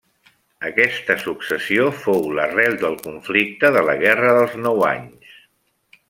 Aquesta 0.67 1.17
successió 1.23 1.83
fou 2.05 2.25
l'arrel 2.39 2.77
del 2.87 2.97
conflicte 3.07 3.71
de 3.79 3.83
la 3.89 3.95
Guerra 4.05 4.31
dels 4.39 4.57
Nou 4.67 4.81
Anys. 4.93 5.37